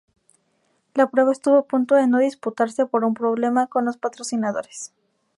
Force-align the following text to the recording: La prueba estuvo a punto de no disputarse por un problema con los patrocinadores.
La 0.95 1.11
prueba 1.11 1.31
estuvo 1.31 1.57
a 1.59 1.67
punto 1.67 1.93
de 1.93 2.07
no 2.07 2.17
disputarse 2.17 2.87
por 2.87 3.05
un 3.05 3.13
problema 3.13 3.67
con 3.67 3.85
los 3.85 3.97
patrocinadores. 3.97 4.91